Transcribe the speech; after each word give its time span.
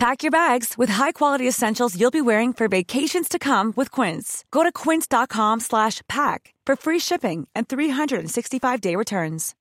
Pack 0.00 0.22
your 0.22 0.30
bags 0.30 0.78
with 0.78 0.88
high-quality 0.88 1.46
essentials 1.46 1.94
you'll 1.94 2.10
be 2.10 2.22
wearing 2.22 2.54
for 2.54 2.68
vacations 2.68 3.28
to 3.28 3.38
come 3.38 3.74
with 3.76 3.90
Quince. 3.90 4.46
Go 4.50 4.62
to 4.62 4.72
quince.com 4.72 5.60
slash 5.60 6.00
pack 6.08 6.54
for 6.64 6.74
free 6.74 6.98
shipping 6.98 7.46
and 7.54 7.68
365-day 7.68 8.96
returns. 8.96 9.54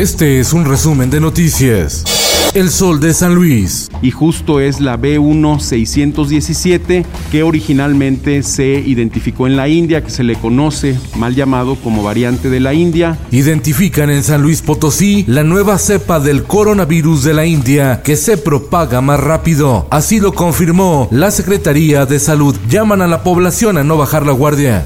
Este 0.00 0.40
es 0.40 0.54
un 0.54 0.64
resumen 0.64 1.10
de 1.10 1.20
noticias. 1.20 2.29
El 2.52 2.68
Sol 2.68 2.98
de 2.98 3.14
San 3.14 3.36
Luis. 3.36 3.88
Y 4.02 4.10
justo 4.10 4.58
es 4.58 4.80
la 4.80 4.98
B1617 4.98 7.04
que 7.30 7.44
originalmente 7.44 8.42
se 8.42 8.80
identificó 8.80 9.46
en 9.46 9.56
la 9.56 9.68
India, 9.68 10.02
que 10.02 10.10
se 10.10 10.24
le 10.24 10.34
conoce 10.34 10.98
mal 11.16 11.36
llamado 11.36 11.76
como 11.76 12.02
variante 12.02 12.50
de 12.50 12.58
la 12.58 12.74
India. 12.74 13.16
Identifican 13.30 14.10
en 14.10 14.24
San 14.24 14.42
Luis 14.42 14.62
Potosí 14.62 15.24
la 15.28 15.44
nueva 15.44 15.78
cepa 15.78 16.18
del 16.18 16.42
coronavirus 16.42 17.22
de 17.22 17.34
la 17.34 17.46
India 17.46 18.02
que 18.02 18.16
se 18.16 18.36
propaga 18.36 19.00
más 19.00 19.20
rápido. 19.20 19.86
Así 19.90 20.18
lo 20.18 20.32
confirmó 20.32 21.06
la 21.12 21.30
Secretaría 21.30 22.04
de 22.04 22.18
Salud. 22.18 22.56
Llaman 22.68 23.02
a 23.02 23.06
la 23.06 23.22
población 23.22 23.78
a 23.78 23.84
no 23.84 23.96
bajar 23.96 24.26
la 24.26 24.32
guardia. 24.32 24.84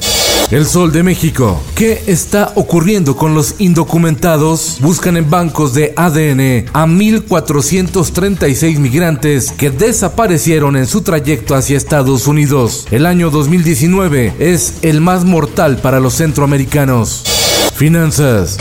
El 0.51 0.67
Sol 0.67 0.93
de 0.93 1.03
México. 1.03 1.61
¿Qué 1.75 2.03
está 2.07 2.53
ocurriendo 2.55 3.17
con 3.17 3.35
los 3.35 3.57
indocumentados? 3.59 4.79
Buscan 4.81 5.17
en 5.17 5.31
bancos 5.31 5.75
de 5.75 5.95
ADN 5.97 6.67
a 6.73 6.87
1.436 6.87 8.79
migrantes 8.79 9.51
que 9.53 9.71
desaparecieron 9.71 10.77
en 10.77 10.87
su 10.87 11.01
trayecto 11.03 11.55
hacia 11.55 11.77
Estados 11.77 12.27
Unidos. 12.27 12.87
El 12.91 13.07
año 13.07 13.31
2019 13.31 14.35
es 14.39 14.75
el 14.83 15.01
más 15.01 15.25
mortal 15.25 15.79
para 15.79 15.99
los 15.99 16.15
centroamericanos. 16.15 17.25
Finanzas. 17.75 18.59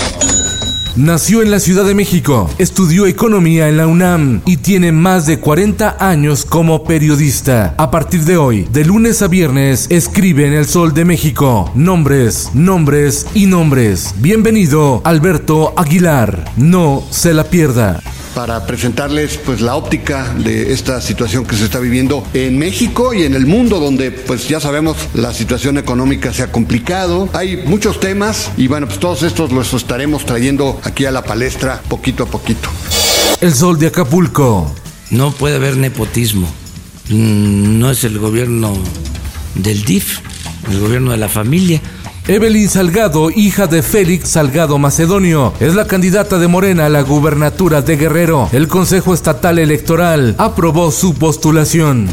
Nació 0.95 1.41
en 1.41 1.49
la 1.49 1.59
Ciudad 1.59 1.85
de 1.85 1.95
México, 1.95 2.47
estudió 2.59 3.07
economía 3.07 3.67
en 3.67 3.77
la 3.77 3.87
UNAM 3.87 4.41
y 4.45 4.57
tiene 4.57 4.91
más 4.91 5.25
de 5.25 5.39
40 5.39 5.97
años 5.99 6.45
como 6.45 6.83
periodista. 6.83 7.73
A 7.79 7.89
partir 7.89 8.25
de 8.25 8.37
hoy, 8.37 8.67
de 8.71 8.85
lunes 8.85 9.23
a 9.23 9.27
viernes, 9.27 9.87
escribe 9.89 10.45
en 10.45 10.53
El 10.53 10.67
Sol 10.67 10.93
de 10.93 11.03
México. 11.03 11.71
Nombres, 11.73 12.51
nombres 12.53 13.25
y 13.33 13.47
nombres. 13.47 14.13
Bienvenido, 14.19 15.01
Alberto 15.03 15.73
Aguilar. 15.77 16.45
No 16.57 17.01
se 17.09 17.33
la 17.33 17.45
pierda 17.45 17.99
para 18.33 18.65
presentarles 18.65 19.37
pues 19.37 19.61
la 19.61 19.75
óptica 19.75 20.33
de 20.33 20.73
esta 20.73 21.01
situación 21.01 21.45
que 21.45 21.55
se 21.55 21.65
está 21.65 21.79
viviendo 21.79 22.25
en 22.33 22.57
México 22.57 23.13
y 23.13 23.23
en 23.23 23.35
el 23.35 23.45
mundo 23.45 23.79
donde 23.79 24.11
pues 24.11 24.47
ya 24.47 24.59
sabemos 24.59 24.97
la 25.13 25.33
situación 25.33 25.77
económica 25.77 26.33
se 26.33 26.43
ha 26.43 26.51
complicado. 26.51 27.29
Hay 27.33 27.63
muchos 27.65 27.99
temas 27.99 28.51
y 28.57 28.67
bueno, 28.67 28.87
pues 28.87 28.99
todos 28.99 29.23
estos 29.23 29.51
los 29.51 29.73
estaremos 29.73 30.25
trayendo 30.25 30.79
aquí 30.83 31.05
a 31.05 31.11
la 31.11 31.23
palestra 31.23 31.81
poquito 31.87 32.23
a 32.23 32.27
poquito. 32.27 32.69
El 33.41 33.53
sol 33.53 33.77
de 33.77 33.87
Acapulco. 33.87 34.73
No 35.11 35.31
puede 35.31 35.57
haber 35.57 35.77
nepotismo. 35.77 36.47
Mm, 37.09 37.77
no 37.77 37.91
es 37.91 38.03
el 38.03 38.17
gobierno 38.17 38.73
del 39.55 39.83
DIF, 39.83 40.19
el 40.71 40.79
gobierno 40.79 41.11
de 41.11 41.17
la 41.17 41.29
familia. 41.29 41.81
Evelyn 42.27 42.69
Salgado, 42.69 43.29
hija 43.29 43.67
de 43.67 43.83
Félix 43.83 44.29
Salgado 44.29 44.77
Macedonio, 44.77 45.53
es 45.59 45.75
la 45.75 45.87
candidata 45.87 46.39
de 46.39 46.47
Morena 46.47 46.85
a 46.85 46.89
la 46.89 47.01
gubernatura 47.01 47.81
de 47.81 47.97
Guerrero. 47.97 48.47
El 48.53 48.69
Consejo 48.69 49.13
Estatal 49.13 49.59
Electoral 49.59 50.33
aprobó 50.37 50.89
su 50.91 51.15
postulación. 51.15 52.07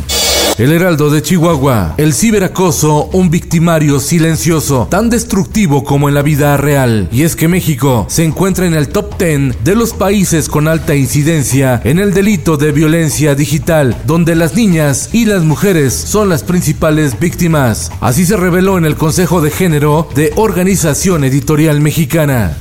El 0.61 0.73
Heraldo 0.73 1.09
de 1.09 1.23
Chihuahua. 1.23 1.95
El 1.97 2.13
ciberacoso, 2.13 3.09
un 3.13 3.31
victimario 3.31 3.99
silencioso, 3.99 4.89
tan 4.91 5.09
destructivo 5.09 5.85
como 5.85 6.09
en 6.09 6.15
la 6.15 6.21
vida 6.21 6.57
real. 6.59 7.09
Y 7.11 7.23
es 7.23 7.35
que 7.35 7.49
México 7.49 8.05
se 8.11 8.25
encuentra 8.25 8.67
en 8.67 8.75
el 8.75 8.89
top 8.89 9.17
10 9.19 9.65
de 9.65 9.75
los 9.75 9.95
países 9.95 10.51
con 10.51 10.69
alta 10.69 10.95
incidencia 10.95 11.81
en 11.85 11.99
el 11.99 12.13
delito 12.13 12.59
de 12.59 12.73
violencia 12.73 13.35
digital, 13.35 13.97
donde 14.07 14.35
las 14.35 14.55
niñas 14.55 15.09
y 15.13 15.25
las 15.25 15.45
mujeres 15.45 15.95
son 15.95 16.29
las 16.29 16.43
principales 16.43 17.19
víctimas. 17.19 17.91
Así 18.01 18.27
se 18.27 18.37
reveló 18.37 18.77
en 18.77 18.85
el 18.85 18.97
Consejo 18.97 19.41
de 19.41 19.51
Género 19.51 20.09
de 20.15 20.33
Organización 20.37 21.25
Editorial 21.25 21.81
Mexicana. 21.81 22.59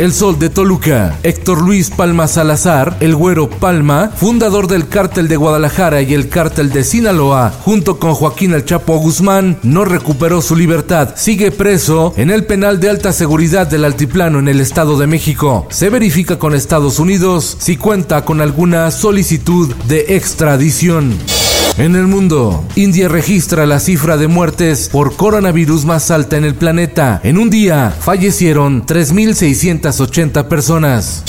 El 0.00 0.14
Sol 0.14 0.38
de 0.38 0.48
Toluca. 0.48 1.18
Héctor 1.22 1.60
Luis 1.60 1.90
Palma 1.90 2.26
Salazar, 2.26 2.96
el 3.00 3.14
Güero 3.14 3.50
Palma, 3.50 4.10
fundador 4.16 4.66
del 4.66 4.88
Cártel 4.88 5.28
de 5.28 5.36
Guadalajara 5.36 6.00
y 6.00 6.14
el 6.14 6.30
Cártel 6.30 6.70
de 6.70 6.84
Sinaloa, 6.84 7.52
junto 7.62 7.98
con 7.98 8.14
Joaquín 8.14 8.54
El 8.54 8.64
Chapo 8.64 8.96
Guzmán, 8.96 9.58
no 9.62 9.84
recuperó 9.84 10.40
su 10.40 10.56
libertad. 10.56 11.14
Sigue 11.16 11.50
preso 11.50 12.14
en 12.16 12.30
el 12.30 12.46
penal 12.46 12.80
de 12.80 12.88
alta 12.88 13.12
seguridad 13.12 13.66
del 13.66 13.84
Altiplano 13.84 14.38
en 14.38 14.48
el 14.48 14.60
Estado 14.60 14.98
de 14.98 15.06
México. 15.06 15.66
Se 15.70 15.90
verifica 15.90 16.38
con 16.38 16.54
Estados 16.54 16.98
Unidos 16.98 17.58
si 17.60 17.76
cuenta 17.76 18.24
con 18.24 18.40
alguna 18.40 18.90
solicitud 18.90 19.74
de 19.86 20.16
extradición. 20.16 21.39
En 21.78 21.96
el 21.96 22.06
mundo, 22.06 22.64
India 22.74 23.08
registra 23.08 23.64
la 23.64 23.80
cifra 23.80 24.16
de 24.16 24.28
muertes 24.28 24.88
por 24.90 25.16
coronavirus 25.16 25.84
más 25.84 26.10
alta 26.10 26.36
en 26.36 26.44
el 26.44 26.54
planeta. 26.54 27.20
En 27.22 27.38
un 27.38 27.48
día 27.48 27.94
fallecieron 27.98 28.84
3.680 28.84 30.48
personas. 30.48 31.24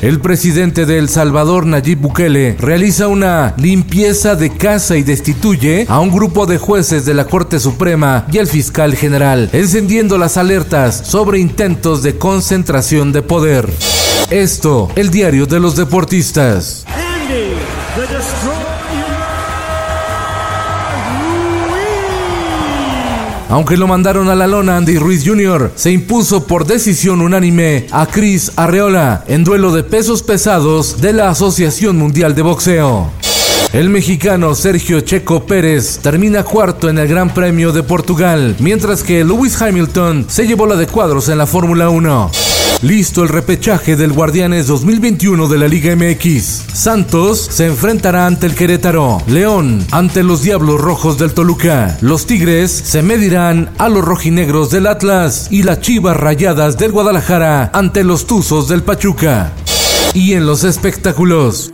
El 0.00 0.20
presidente 0.20 0.86
de 0.86 0.96
El 0.96 1.10
Salvador, 1.10 1.66
Nayib 1.66 1.98
Bukele, 1.98 2.56
realiza 2.58 3.06
una 3.08 3.52
limpieza 3.58 4.34
de 4.34 4.48
casa 4.48 4.96
y 4.96 5.02
destituye 5.02 5.84
a 5.90 6.00
un 6.00 6.10
grupo 6.10 6.46
de 6.46 6.56
jueces 6.56 7.04
de 7.04 7.12
la 7.12 7.26
Corte 7.26 7.60
Suprema 7.60 8.24
y 8.32 8.38
al 8.38 8.46
fiscal 8.46 8.94
general, 8.96 9.50
encendiendo 9.52 10.16
las 10.16 10.38
alertas 10.38 11.02
sobre 11.04 11.38
intentos 11.38 12.02
de 12.02 12.16
concentración 12.16 13.12
de 13.12 13.20
poder. 13.20 13.68
Esto, 14.30 14.88
el 14.96 15.10
diario 15.10 15.44
de 15.44 15.60
los 15.60 15.76
deportistas. 15.76 16.86
Aunque 23.50 23.76
lo 23.76 23.88
mandaron 23.88 24.30
a 24.30 24.36
la 24.36 24.46
lona, 24.46 24.76
Andy 24.76 24.96
Ruiz 24.96 25.24
Jr. 25.26 25.72
se 25.74 25.90
impuso 25.90 26.46
por 26.46 26.66
decisión 26.66 27.20
unánime 27.20 27.86
a 27.90 28.06
Chris 28.06 28.52
Arreola 28.54 29.24
en 29.26 29.42
duelo 29.42 29.72
de 29.72 29.82
pesos 29.82 30.22
pesados 30.22 31.00
de 31.00 31.12
la 31.12 31.30
Asociación 31.30 31.96
Mundial 31.96 32.36
de 32.36 32.42
Boxeo. 32.42 33.10
El 33.72 33.88
mexicano 33.88 34.56
Sergio 34.56 35.00
Checo 35.00 35.46
Pérez 35.46 36.00
termina 36.02 36.42
cuarto 36.42 36.88
en 36.88 36.98
el 36.98 37.06
Gran 37.06 37.32
Premio 37.32 37.70
de 37.70 37.84
Portugal, 37.84 38.56
mientras 38.58 39.04
que 39.04 39.24
Lewis 39.24 39.62
Hamilton 39.62 40.26
se 40.28 40.48
llevó 40.48 40.66
la 40.66 40.74
de 40.74 40.88
cuadros 40.88 41.28
en 41.28 41.38
la 41.38 41.46
Fórmula 41.46 41.88
1. 41.88 42.32
Listo 42.82 43.22
el 43.22 43.28
repechaje 43.28 43.94
del 43.94 44.12
Guardianes 44.12 44.66
2021 44.66 45.46
de 45.46 45.58
la 45.58 45.68
Liga 45.68 45.94
MX. 45.94 46.64
Santos 46.72 47.46
se 47.48 47.66
enfrentará 47.66 48.26
ante 48.26 48.46
el 48.46 48.56
Querétaro. 48.56 49.22
León 49.28 49.86
ante 49.92 50.24
los 50.24 50.42
Diablos 50.42 50.80
Rojos 50.80 51.16
del 51.16 51.32
Toluca. 51.32 51.96
Los 52.00 52.26
Tigres 52.26 52.72
se 52.72 53.02
medirán 53.02 53.70
a 53.78 53.88
los 53.88 54.04
rojinegros 54.04 54.70
del 54.70 54.88
Atlas 54.88 55.46
y 55.48 55.62
las 55.62 55.80
Chivas 55.80 56.16
Rayadas 56.16 56.76
del 56.76 56.90
Guadalajara 56.90 57.70
ante 57.72 58.02
los 58.02 58.26
Tuzos 58.26 58.66
del 58.66 58.82
Pachuca. 58.82 59.52
Y 60.12 60.32
en 60.32 60.44
los 60.44 60.64
espectáculos. 60.64 61.72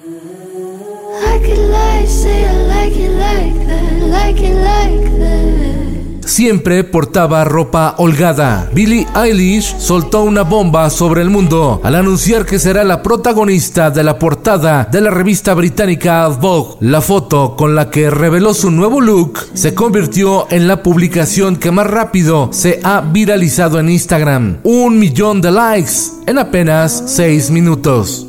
Siempre 6.37 6.85
portaba 6.85 7.45
ropa 7.45 7.95
holgada. 7.97 8.69
Billie 8.75 9.07
Eilish 9.15 9.79
soltó 9.79 10.23
una 10.23 10.43
bomba 10.43 10.91
sobre 10.91 11.23
el 11.23 11.31
mundo 11.31 11.81
al 11.83 11.95
anunciar 11.95 12.45
que 12.45 12.59
será 12.59 12.85
la 12.85 13.03
protagonista 13.03 13.91
de 13.91 14.03
la 14.03 14.19
portada 14.19 14.87
de 14.91 15.01
la 15.01 15.11
revista 15.11 15.55
británica 15.55 16.27
Vogue. 16.29 16.77
La 16.81 17.01
foto 17.01 17.57
con 17.57 17.75
la 17.75 17.89
que 17.89 18.11
reveló 18.11 18.53
su 18.53 18.71
nuevo 18.71 19.01
look 19.01 19.39
se 19.55 19.75
convirtió 19.75 20.47
en 20.51 20.69
la 20.69 20.83
publicación 20.83 21.57
que 21.57 21.71
más 21.71 21.87
rápido 21.87 22.51
se 22.53 22.81
ha 22.83 23.01
viralizado 23.01 23.79
en 23.79 23.89
Instagram. 23.89 24.59
Un 24.65 24.99
millón 24.99 25.41
de 25.41 25.53
likes 25.53 25.93
en 26.27 26.39
apenas 26.39 27.05
seis 27.07 27.51
minutos. 27.51 28.26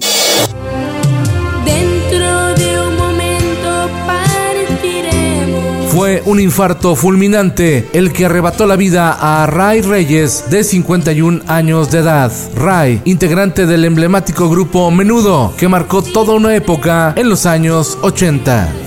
Fue 5.98 6.22
un 6.28 6.40
infarto 6.40 6.96
fulminante 6.96 7.90
el 7.92 8.14
que 8.14 8.28
arrebató 8.28 8.68
la 8.68 8.76
vida 8.76 9.18
a 9.20 9.48
Ray 9.48 9.82
Reyes 9.82 10.46
de 10.48 10.64
51 10.64 11.42
años 11.48 11.90
de 11.90 11.98
edad. 11.98 12.32
Ray, 12.56 13.02
integrante 13.06 13.66
del 13.66 13.84
emblemático 13.84 14.48
grupo 14.48 14.92
Menudo, 14.92 15.56
que 15.58 15.68
marcó 15.68 16.04
toda 16.04 16.36
una 16.36 16.56
época 16.56 17.16
en 17.18 17.30
los 17.30 17.48
años 17.48 17.98
80. 18.04 18.87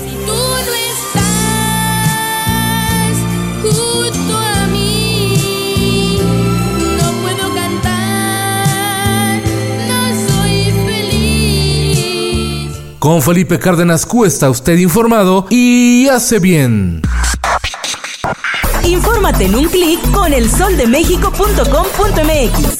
Con 13.00 13.20
Felipe 13.23 13.58
Cárdenas 13.58 14.05
Cuesta, 14.05 14.50
usted 14.50 14.76
informado 14.76 15.47
y 15.49 16.06
hace 16.08 16.38
bien. 16.38 17.00
Infórmate 18.85 19.47
en 19.47 19.55
un 19.55 19.70
clic 19.70 19.99
con 20.12 20.35
elsoldemexico.com.mx. 20.35 22.76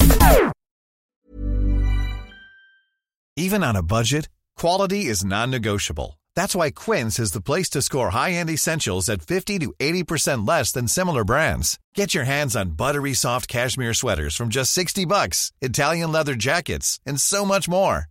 Even 3.35 3.63
on 3.63 3.75
a 3.75 3.81
budget, 3.81 4.29
quality 4.55 5.07
is 5.07 5.25
non-negotiable. 5.25 6.19
That's 6.35 6.55
why 6.55 6.69
Quince 6.69 7.19
is 7.19 7.31
the 7.31 7.41
place 7.41 7.71
to 7.71 7.81
score 7.81 8.11
high-end 8.11 8.51
essentials 8.51 9.09
at 9.09 9.23
50 9.23 9.57
to 9.57 9.73
80% 9.79 10.47
less 10.47 10.71
than 10.71 10.87
similar 10.87 11.23
brands. 11.23 11.79
Get 11.95 12.13
your 12.13 12.25
hands 12.25 12.55
on 12.55 12.73
buttery 12.77 13.15
soft 13.15 13.47
cashmere 13.47 13.95
sweaters 13.95 14.35
from 14.35 14.49
just 14.49 14.71
60 14.71 15.05
bucks, 15.05 15.51
Italian 15.61 16.11
leather 16.11 16.35
jackets, 16.35 16.99
and 17.07 17.19
so 17.19 17.43
much 17.43 17.67
more. 17.67 18.10